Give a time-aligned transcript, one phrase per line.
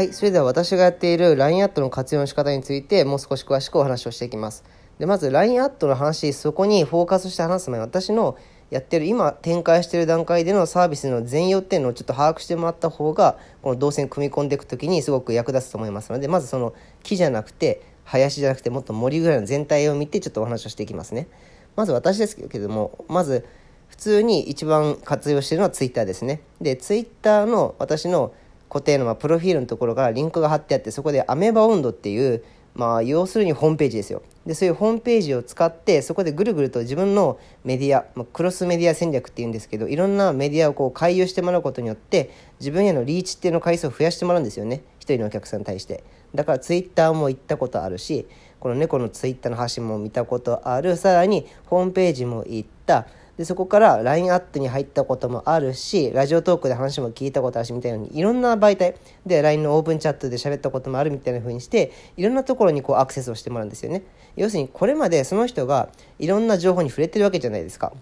[0.00, 4.64] はい、それでは私がやっている LINE アットの活用の仕方についてもう少し詳しくお話をしていきます。
[4.98, 8.38] でまず LINE アットの話、そこにフォーカスして話す前に私の
[8.70, 16.72] やってる今展開している段階でのサービスの全容っていうのをちょっと把握してもらった方がこの動線組み込んでいく時にすごく役立つと思いますのでまずその
[17.02, 21.28] 木じゃなくて林じゃなくてもっと森ぐらいの全体を見てちょっとお話をしていきますね。
[21.76, 23.46] まず私ですけどもまず
[23.88, 26.40] 普通に一番活用しているのは Twitter ですね。
[26.58, 28.32] で Twitter の私の
[28.70, 32.42] 固定のまプロフィールのところからリンクが貼ってあってそこでアメーバ温度っていう
[32.74, 34.22] まあ要するにホームページですよ。
[34.46, 44.82] でそういうホームページを使ってそこでぐるぐると自分のメディア、まあ、クロスメディア戦略っていうんですけどいろんなメディアをこう回遊してもらうことによって自分へのリーチっていうの回数を増やしてもらうんですよね。
[44.98, 46.04] 一人のお客さんに対して。
[46.32, 48.28] だからツイッターも行ったことあるし
[48.60, 50.96] この猫のツイッターの発信も見たことある。
[50.96, 53.06] さらにホームページも行った。
[53.40, 64.02] でそこから LINE アットに入ったこともあるしラジオトークで話も聞いたことあるしみたいなにいろんな媒体で LINE のオープンチャットで喋ったこともあるみたいな風にしていろんなところにこうアクセスをしてもらうんですよね。
[64.36, 67.94] 要するにこれまでその人がいろんな情報に触れてるわけじゃないですか。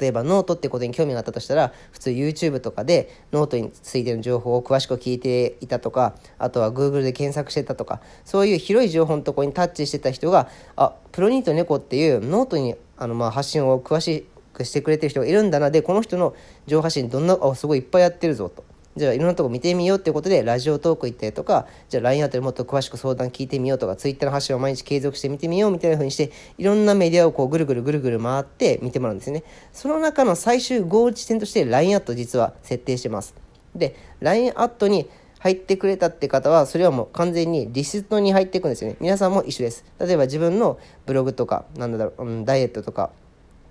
[0.00, 14.26] 例えばノートってことに興味があったとしたら普通 YouTube とかでノートについての情報を詳しく聞いていたとかあとは Google で検索してたとかそういう広い情報のとこにタッチしてた人があプロニート猫っていうノートにあのまあ発信を詳しい
[14.62, 15.70] してくれてる人がいるんだな。
[15.70, 16.34] でこの人の
[16.66, 18.62] 情報発信どんなあすごいいっぱいやってるぞと。
[18.96, 33.34] じゃあいろんなとこ見てみようっていうことでラジオトーク行ったりとかじゃあ LINE あたりもっと詳しく相談聞いてみようとか Twitter の発信を毎日継続して見てみようみたいな風にしていろんなメディアをこうぐるぐるぐるぐる回って見てもらうんですねその中の最終ゴール地点として LINE アット実は設定してます
[33.74, 35.08] で LINE アットに
[35.40, 43.10] 入ってくれたって方はそれはもう完全にリストに入っていくんですよね皆さんも一緒です例えば自分のブログとかなんだろう、うん、ダイエットとか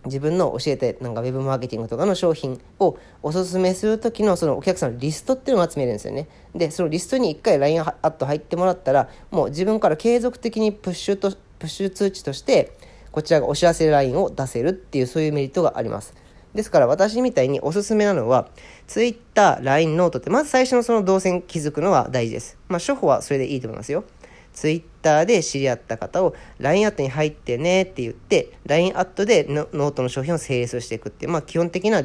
[0.05, 6.27] 自分の教えてなんかウェブマーケティングとかの商品をおすすめする時のそのお客さんのリストっていうのを集めるんですよね。
[6.53, 12.73] でそのリストに1回 LINE アット入ってもらったらもう自分から継続的にプッシュとプッシュ通知として
[13.11, 16.13] こちらがお知らせ LINE を出せるっていうそういうメリットがあります。
[16.53, 18.47] ですから私みたいにおすすめなのは
[18.87, 22.57] Twitter、LINE、ノートってまず最初のその動線気づくのは大事です。
[22.67, 24.03] まあ初歩はそれでいいと思いますよ。
[24.53, 32.03] ツイッターで知り合った方を LINE アットに入ってねって言って LINE アットでノートの商品をセールスしていくっていう、まあ、基本的な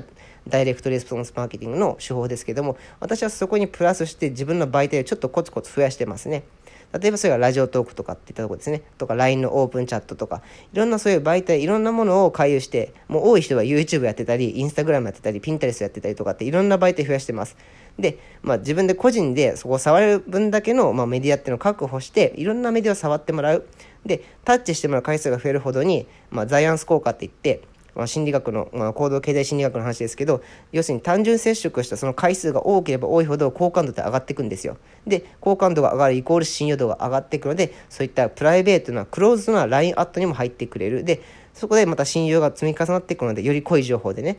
[0.49, 6.45] ダイレクトレスポンスマーケティングの手法ですけども私はそこにプラスして自分の媒体をちょっとコツコツ増やしてますね。
[6.93, 8.83] 例えばそれがラジオトークとかっていったとこですね。
[8.97, 10.43] とか LINE のオープンチャットとか、
[10.73, 17.57] いろんなそういう媒体、いろんなものを回遊して、もう多い人は YouTube やってたり、Instagram やってたり、Pinterest やってたりとかっていろんな媒体増やしてます。
[17.99, 23.67] で、まあ自分で個人でそこを触れる分だけの、まあ、メディアっていうのを確保して、いろんなメディアを触ってもらう。
[24.07, 27.63] で、タッチしてもらう回数が増えるほどに、まあザイアンス効果って言って、
[27.99, 34.77] まあ、心理学の、まあ、行動経済心理学の話ですけど要するに単純接触したその回数が多ければ多いほど好感度って上がっていくんですよ。
[35.05, 41.03] で好感度が上がるイコール信用度が上がっていくのでそういったプライベートなクローズな LINE アットにも入ってくれる。
[41.03, 41.23] で
[41.55, 44.39] そこでまた信用が積み重なっていくのでより濃い情報でね。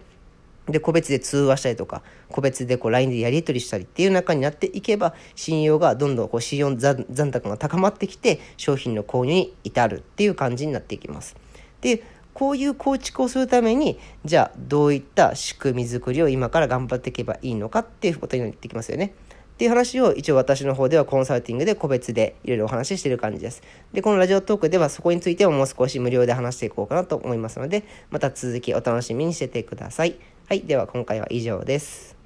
[0.69, 11.35] で、個別で通話したりとか、個別でこう LINE でやり取りしたりっていう中になっていけば、信用がどんどんこう信用残高が高まってきて、商品の購入に至るっていう感じになっていきます。
[11.81, 12.03] で、
[12.33, 19.13] こういう構築をするために、じゃあどういった仕組み作りを今から頑張っていけばいいのかっていうことになってきますよね。
[19.53, 23.61] っていう話を一応私の方ではコンサルティングで個別でいろいろお話ししてる感じです。
[23.91, 30.15] で、このラジオトークではそこについてはもう少し無料で話していこうかなと思いますので、また続きお楽しみにしててください。
[30.49, 32.18] はい、では今回は以上です。